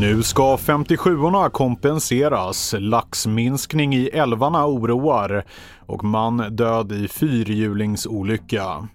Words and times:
Nu 0.00 0.22
ska 0.22 0.56
57orna 0.56 1.50
kompenseras. 1.50 2.74
Laxminskning 2.78 3.94
i 3.94 4.08
älvarna 4.08 4.66
oroar 4.66 5.44
och 5.86 6.04
man 6.04 6.56
död 6.56 6.92
i 6.92 7.08
fyrhjulingsolycka. 7.08 8.88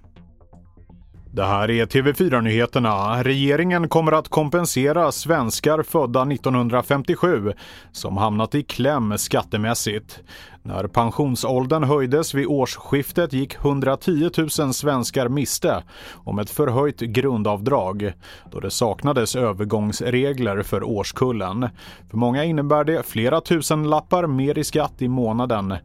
Det 1.32 1.46
här 1.46 1.70
är 1.70 1.86
TV4-nyheterna. 1.86 3.24
Regeringen 3.24 3.90
kommer 3.90 4.12
att 4.12 4.30
kompensera 4.30 5.12
svenskar 5.12 5.84
födda 5.84 6.22
1957 6.22 7.54
som 7.92 8.18
hamnat 8.18 8.56
i 8.56 8.64
kläm 8.64 9.18
skattemässigt. 9.18 10.20
När 10.66 10.88
pensionsåldern 10.88 11.84
höjdes 11.84 12.34
vid 12.34 12.48
årsskiftet 12.48 13.34
gick 13.34 13.56
110 13.56 14.30
000 14.38 14.74
svenskar 14.74 15.30
miste 15.30 15.84
om 16.14 16.40
ett 16.40 16.50
förhöjt 16.50 17.00
grundavdrag 17.00 18.14
då 18.52 18.60
det 18.60 18.72
saknades 18.72 19.36
övergångsregler 19.36 20.64
för 20.64 20.84
årskullen. 20.84 21.70
För 22.10 22.18
många 22.18 22.44
innebär 22.44 22.84
det 22.84 23.06
flera 23.06 23.42
tusen 23.42 23.90
lappar 23.90 24.28
mer 24.28 24.58
i 24.58 24.64
skatt 24.64 25.02
i 25.02 25.08
månaden. 25.08 25.76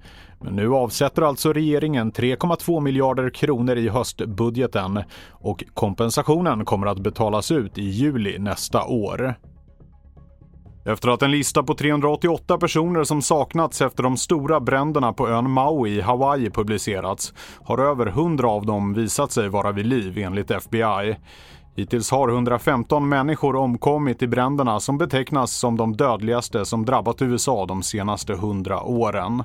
Men 0.41 0.57
nu 0.57 0.75
avsätter 0.75 1.23
alltså 1.23 1.53
regeringen 1.53 2.13
3,2 2.13 2.81
miljarder 2.81 3.31
kronor 3.31 3.77
i 3.77 3.89
höstbudgeten 3.89 5.03
och 5.31 5.65
kompensationen 5.75 6.65
kommer 6.65 6.87
att 6.87 6.99
betalas 6.99 7.51
ut 7.51 7.79
i 7.79 7.83
juli 7.83 8.39
nästa 8.39 8.85
år. 8.85 9.35
Efter 10.85 11.09
att 11.09 11.23
en 11.23 11.31
lista 11.31 11.63
på 11.63 11.75
388 11.75 12.59
personer 12.59 13.05
som 13.05 13.23
saknats 13.23 13.81
efter 13.81 14.03
de 14.03 14.17
stora 14.17 14.61
bränderna 14.61 15.13
på 15.13 15.29
ön 15.29 15.51
Maui 15.51 15.91
i 15.91 16.01
Hawaii 16.01 16.51
publicerats 16.51 17.35
har 17.65 17.79
över 17.79 18.07
100 18.07 18.49
av 18.49 18.67
dem 18.67 18.95
visat 18.95 19.33
sig 19.33 19.49
vara 19.49 19.73
vid 19.73 19.87
liv 19.87 20.19
enligt 20.19 20.51
FBI. 20.51 21.17
Hittills 21.77 22.11
har 22.11 22.29
115 22.29 23.09
människor 23.09 23.57
omkommit 23.57 24.23
i 24.23 24.27
bränderna 24.27 24.81
som 24.81 24.99
betecknas 24.99 25.53
som 25.53 25.77
de 25.77 25.97
dödligaste 25.97 26.65
som 26.65 26.85
drabbat 26.85 27.23
USA 27.23 27.67
de 27.67 27.83
senaste 27.83 28.33
100 28.33 28.83
åren. 28.83 29.43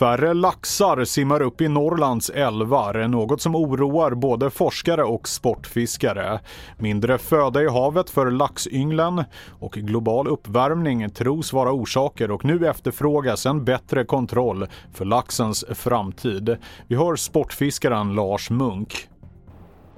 Färre 0.00 0.34
laxar 0.34 1.04
simmar 1.04 1.42
upp 1.42 1.60
i 1.60 1.68
Norrlands 1.68 2.30
älvar, 2.30 3.08
något 3.08 3.40
som 3.40 3.54
oroar 3.54 4.10
både 4.10 4.50
forskare 4.50 5.04
och 5.04 5.28
sportfiskare. 5.28 6.40
Mindre 6.78 7.18
föda 7.18 7.62
i 7.62 7.68
havet 7.68 8.10
för 8.10 8.30
laxynglen 8.30 9.24
och 9.60 9.72
global 9.72 10.28
uppvärmning 10.28 11.10
tros 11.10 11.52
vara 11.52 11.72
orsaker 11.72 12.30
och 12.30 12.44
nu 12.44 12.66
efterfrågas 12.66 13.46
en 13.46 13.64
bättre 13.64 14.04
kontroll 14.04 14.66
för 14.94 15.04
laxens 15.04 15.64
framtid. 15.74 16.56
Vi 16.86 16.96
hör 16.96 17.16
sportfiskaren 17.16 18.14
Lars 18.14 18.50
Munk. 18.50 19.08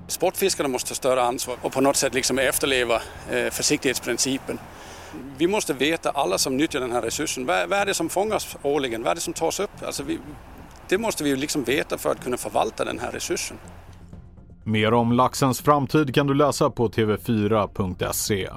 Sportfiskarna 0.08 0.68
måste 0.68 0.88
ta 0.88 0.94
större 0.94 1.22
ansvar 1.22 1.56
och 1.62 1.72
på 1.72 1.80
något 1.80 1.96
sätt 1.96 2.14
liksom 2.14 2.38
efterleva 2.38 2.94
eh, 3.30 3.50
försiktighetsprincipen 3.50 4.58
vi 5.38 5.46
måste 5.46 5.74
veta, 5.74 6.10
alla 6.10 6.38
som 6.38 6.56
nyttjar 6.56 6.80
den 6.80 6.92
här 6.92 7.02
resursen, 7.02 7.46
vad, 7.46 7.68
vad 7.68 7.78
är 7.78 7.86
det 7.86 7.94
som 7.94 8.08
fångas 8.08 8.56
årligen? 8.62 9.02
Vad 9.02 9.10
är 9.10 9.14
det 9.14 9.20
som 9.20 9.34
tas 9.34 9.60
upp? 9.60 9.70
Alltså 9.86 10.02
vi, 10.02 10.18
det 10.88 10.98
måste 10.98 11.24
vi 11.24 11.30
ju 11.30 11.36
liksom 11.36 11.64
veta 11.64 11.98
för 11.98 12.10
att 12.10 12.24
kunna 12.24 12.36
förvalta 12.36 12.84
den 12.84 12.98
här 12.98 13.10
resursen. 13.12 13.56
Mer 14.64 14.94
om 14.94 15.12
laxens 15.12 15.60
framtid 15.60 16.14
kan 16.14 16.26
du 16.26 16.34
läsa 16.34 16.70
på 16.70 16.88
tv4.se. 16.88 18.50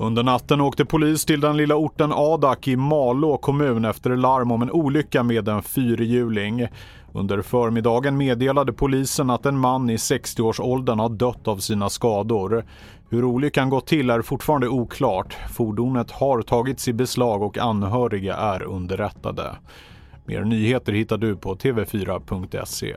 Under 0.00 0.22
natten 0.22 0.60
åkte 0.60 0.84
polis 0.84 1.24
till 1.24 1.40
den 1.40 1.56
lilla 1.56 1.76
orten 1.76 2.12
Adak 2.12 2.68
i 2.68 2.76
Malå 2.76 3.36
kommun 3.36 3.84
efter 3.84 4.16
larm 4.16 4.50
om 4.50 4.62
en 4.62 4.70
olycka 4.70 5.22
med 5.22 5.48
en 5.48 5.62
fyrhjuling. 5.62 6.66
Under 7.12 7.42
förmiddagen 7.42 8.16
meddelade 8.16 8.72
polisen 8.72 9.30
att 9.30 9.46
en 9.46 9.58
man 9.58 9.90
i 9.90 9.96
60-årsåldern 9.96 10.98
har 10.98 11.08
dött 11.08 11.48
av 11.48 11.56
sina 11.56 11.90
skador. 11.90 12.64
Hur 13.10 13.24
olyckan 13.24 13.70
gått 13.70 13.86
till 13.86 14.10
är 14.10 14.22
fortfarande 14.22 14.68
oklart. 14.68 15.36
Fordonet 15.50 16.10
har 16.10 16.42
tagits 16.42 16.88
i 16.88 16.92
beslag 16.92 17.42
och 17.42 17.58
anhöriga 17.58 18.34
är 18.36 18.62
underrättade. 18.62 19.56
Mer 20.24 20.44
nyheter 20.44 20.92
hittar 20.92 21.18
du 21.18 21.36
på 21.36 21.54
tv4.se. 21.54 22.96